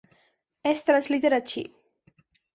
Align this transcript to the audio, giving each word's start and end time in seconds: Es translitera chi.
Es 0.71 0.81
translitera 0.87 1.39
chi. 1.53 1.63